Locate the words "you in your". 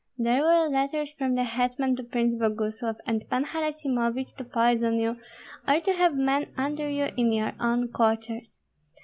6.89-7.51